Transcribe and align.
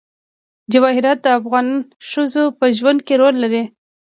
جواهرات 0.71 1.19
د 1.23 1.27
افغان 1.39 1.67
ښځو 2.09 2.43
په 2.59 2.65
ژوند 2.77 2.99
کې 3.07 3.13
رول 3.21 3.35
لري. 3.43 3.63